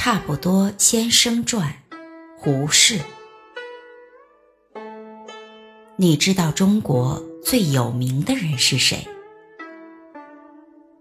[0.00, 1.74] 差不多先生传，
[2.36, 3.00] 胡适。
[5.96, 9.08] 你知道中国最有名的人是谁？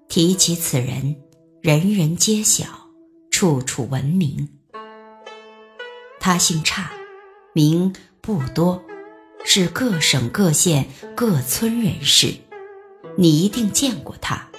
[0.10, 1.16] 提起此人，
[1.62, 2.66] 人人皆晓，
[3.30, 4.50] 处处闻名。
[6.20, 6.92] 他姓差，
[7.54, 8.84] 名不多，
[9.46, 12.34] 是各省各县各村人士。
[13.16, 14.50] 你一定见过他，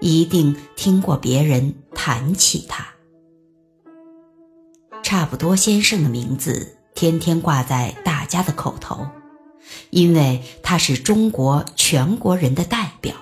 [0.00, 2.95] 一定听过别人谈起他。
[5.26, 9.08] 差不多先生的名字天天挂在大家的口头，
[9.90, 13.12] 因为他是中国全国人的代表。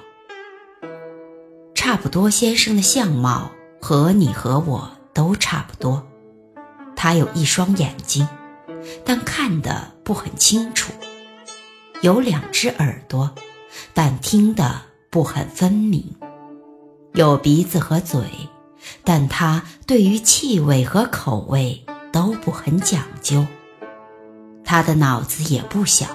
[1.74, 6.06] 差不多先生的相貌和你和我都差不多。
[6.94, 8.28] 他有一双眼睛，
[9.02, 10.92] 但看得不很清楚；
[12.02, 13.34] 有两只耳朵，
[13.94, 16.02] 但听得不很分明；
[17.14, 18.20] 有鼻子和嘴。
[19.02, 23.44] 但他对于气味和口味都不很讲究。
[24.64, 26.06] 他的脑子也不小，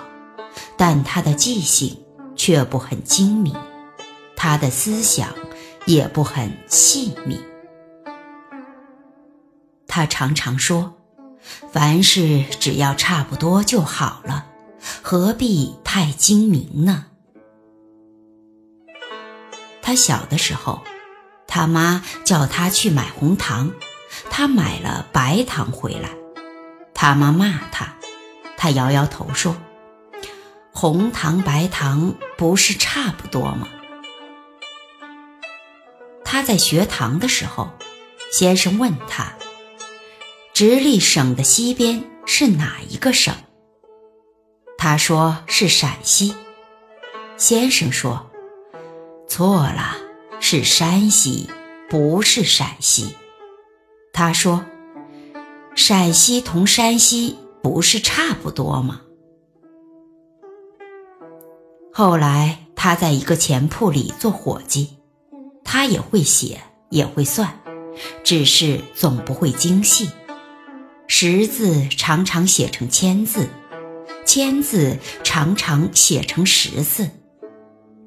[0.77, 2.01] 但他的记性
[2.37, 3.53] 却不很精明，
[4.33, 5.27] 他的思想
[5.85, 7.37] 也不很细密。
[9.87, 10.93] 他常常说
[11.73, 14.45] ：“凡事只要差不多就好了，
[15.02, 17.07] 何必太精明呢？”
[19.83, 20.81] 他小的时候。
[21.52, 23.71] 他妈叫他去买红糖，
[24.39, 26.11] 他买了白糖回来。
[26.93, 27.95] 他妈骂他，
[28.55, 29.53] 他摇摇头说
[30.71, 33.67] ：“红糖白糖不是差不多吗？”
[36.23, 37.69] 他在学堂的时候，
[38.31, 39.33] 先生问他
[40.55, 43.35] ：“直隶省的西边是哪一个省？”
[44.79, 46.33] 他说是陕西。
[47.35, 48.31] 先生说
[49.27, 49.97] ：“错了。”
[50.39, 51.49] 是山西，
[51.89, 53.13] 不是陕西。
[54.13, 54.65] 他说
[55.75, 59.02] ：“陕西同山西不是差不多吗？”
[61.93, 64.97] 后来他在一个钱铺里做伙计，
[65.64, 67.59] 他也会写，也会算，
[68.23, 70.09] 只是总不会精细。
[71.08, 73.49] 十字常常写成千字，
[74.26, 77.09] 千字常常写成十字。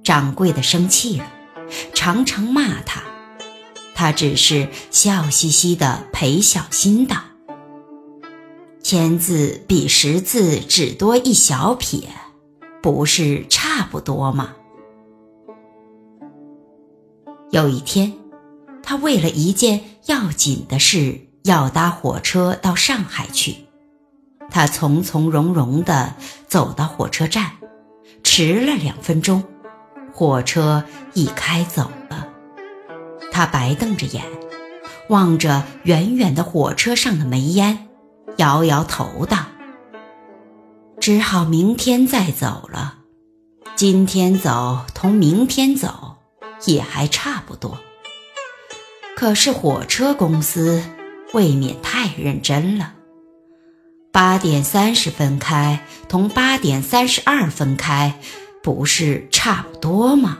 [0.04, 1.26] 掌柜的生气了。
[1.94, 3.02] 常常骂他，
[4.02, 7.18] 他只是笑嘻嘻的陪小新道
[8.82, 12.08] ：“千字比十字只多一小撇，
[12.82, 14.56] 不是差不多吗？”
[17.52, 18.12] 有一天，
[18.82, 23.54] 他为了一件要紧的事要搭火车到上海去，
[24.50, 26.16] 他从从容容地
[26.48, 27.52] 走到火车站，
[28.24, 29.44] 迟了两分钟。
[30.12, 30.82] 火车
[31.14, 32.26] 已开走了，
[33.32, 34.22] 他白瞪着眼，
[35.08, 37.88] 望着远远的火车上的煤烟，
[38.36, 39.38] 摇摇头道
[41.00, 42.98] ：“只好明天再走了。
[43.74, 46.16] 今天走同明天走
[46.66, 47.80] 也还差不多。
[49.16, 50.84] 可是火车公司
[51.32, 52.92] 未免太认真了，
[54.12, 58.14] 八点三十分开同八点三十二分开。”
[58.62, 60.38] 不是差不多吗？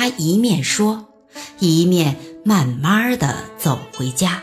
[0.00, 1.08] 他一面说，
[1.58, 4.42] 一面慢慢的走回家，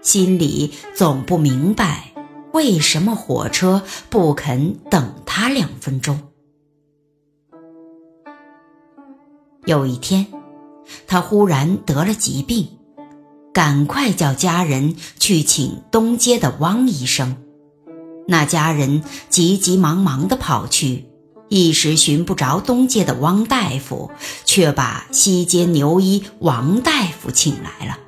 [0.00, 2.14] 心里总不明白
[2.54, 6.18] 为什么火车不肯等他两分钟。
[9.66, 10.28] 有一天，
[11.06, 12.66] 他忽然得了疾病，
[13.52, 17.36] 赶快叫家人去请东街的汪医生。
[18.26, 21.04] 那家人急急忙忙地跑去，
[21.48, 24.10] 一时寻不着东街的汪大夫，
[24.44, 27.98] 却把西街牛医王大夫请来了。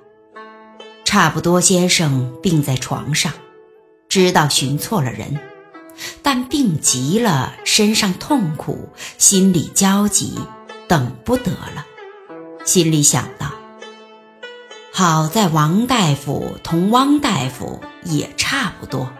[1.04, 3.32] 差不多先生病在床上，
[4.08, 5.38] 知道寻错了人，
[6.22, 10.38] 但病急了，身上痛苦，心里焦急，
[10.86, 11.86] 等不得了。
[12.64, 13.52] 心里想到：
[14.92, 19.10] 好在王大夫同汪大夫也差不多。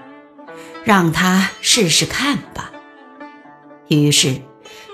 [0.84, 2.72] 让他试试看吧。
[3.88, 4.42] 于是，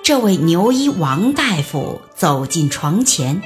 [0.03, 3.43] 这位牛医王大夫走进床前，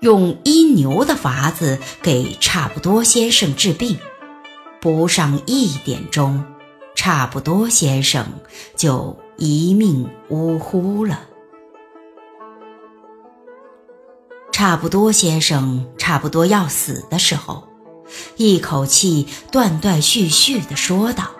[0.00, 3.98] 用医牛的法子给差不多先生治病。
[4.80, 6.44] 不上一点钟，
[6.94, 8.26] 差不多先生
[8.76, 11.20] 就一命呜呼了。
[14.52, 17.66] 差不多先生差不多要死的时候，
[18.36, 21.30] 一口气断断续续地说道。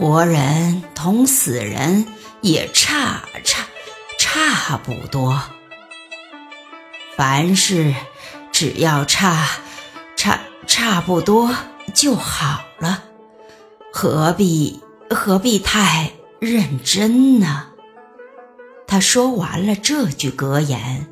[0.00, 2.06] 活人同死人
[2.40, 3.66] 也差差
[4.18, 5.38] 差不多，
[7.18, 7.94] 凡事
[8.50, 9.46] 只要差
[10.16, 11.54] 差差不多
[11.92, 13.04] 就好了，
[13.92, 14.80] 何必
[15.10, 17.66] 何必太认真呢？
[18.86, 21.08] 他说完了这句格言，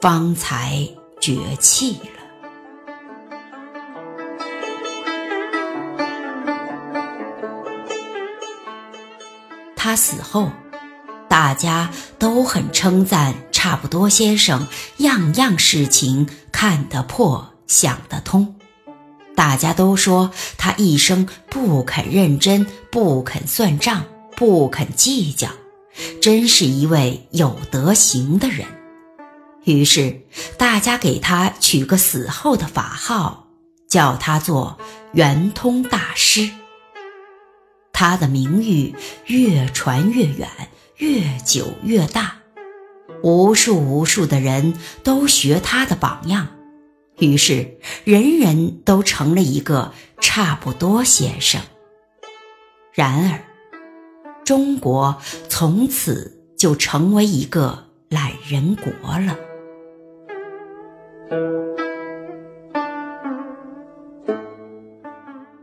[0.00, 0.88] 方才
[1.20, 2.21] 绝气了。
[9.84, 10.52] 他死后，
[11.28, 14.68] 大家都很称赞差不多先生，
[14.98, 18.54] 样样事情看得破、想得通。
[19.34, 24.04] 大家都说他一生不肯认真，不肯算账，
[24.36, 25.48] 不肯计较。
[26.20, 28.68] 真是一位有德行的人，
[29.64, 30.20] 于是
[30.56, 33.48] 大家给他取个死后的法号，
[33.88, 34.78] 叫他做
[35.12, 36.48] 圆通大师。
[37.92, 38.94] 他的名誉
[39.26, 40.48] 越传越远，
[40.96, 42.36] 越久越大，
[43.22, 46.48] 无数无数的人都学他的榜样，
[47.18, 51.60] 于是人人都成了一个差不多先生。
[52.92, 53.40] 然而。
[54.44, 55.16] 中国
[55.48, 59.38] 从此就成为一个懒人国了。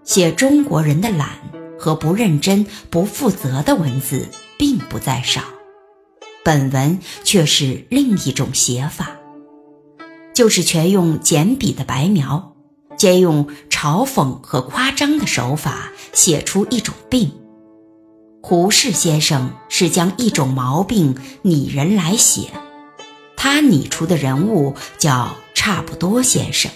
[0.06, 1.28] 写中国人的懒
[1.80, 4.28] 和不认真、不负责的文字
[4.58, 5.42] 并不在少，
[6.44, 9.12] 本文却是另一种写法，
[10.36, 12.56] 就是全用简笔的白描，
[12.98, 17.32] 兼用嘲讽和夸张的手法，写出一种病。
[18.42, 22.50] 胡适先生是将一种毛病拟人来写，
[23.36, 26.72] 他拟出的人物叫差不多先生，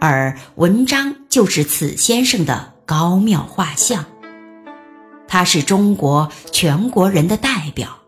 [0.00, 4.04] 而文章就是此先生的高妙画像。
[5.28, 8.00] 他是中国全国人的代表，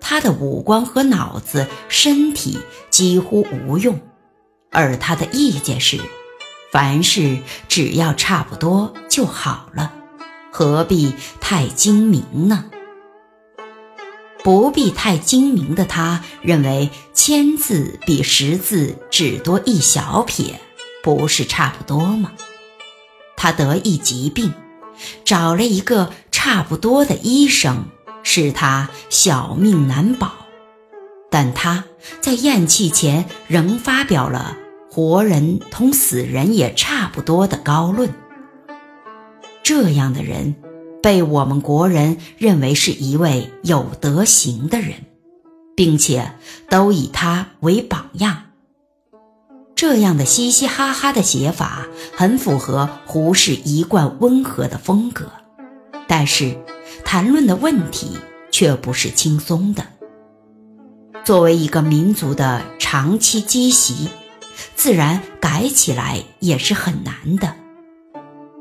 [0.00, 2.58] 他的五官和脑子、身体
[2.90, 4.00] 几乎无用，
[4.72, 6.00] 而他的意见是：
[6.72, 7.38] 凡事
[7.68, 9.92] 只要差不多就好了。
[10.50, 12.64] 何必太精明呢？
[14.42, 20.60] 不必太精明的他，认为千字比十字只多一小撇，
[21.04, 22.32] 不是差不多吗？
[23.38, 24.52] 他得一疾病，
[25.24, 27.84] 找了一个差不多的医生，
[28.24, 30.32] 使他小命难保。
[31.30, 31.84] 但他
[32.20, 34.56] 在咽气前仍发表了
[34.90, 38.12] “活人同死人也差不多”的高论。
[39.62, 40.56] 这样的人，
[41.00, 44.94] 被我们国人认为是一位有德行的人，
[45.76, 46.32] 并且
[46.68, 48.47] 都以他为榜样。
[49.78, 51.86] 这样的嘻嘻哈哈的写法，
[52.16, 55.30] 很符合胡适一贯温和的风格。
[56.08, 56.58] 但是，
[57.04, 58.18] 谈论的问题
[58.50, 59.86] 却不是轻松的。
[61.24, 64.08] 作为一个民族的长期积习，
[64.74, 67.54] 自然改起来也是很难的。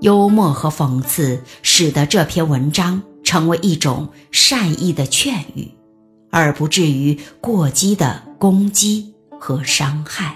[0.02, 5.72] 幽默和讽刺使得这篇文章成为一种善意的劝喻，
[6.30, 10.36] 而不至于过激的攻击和伤害。